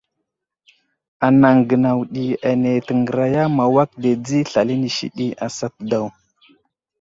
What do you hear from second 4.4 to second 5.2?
slal inisi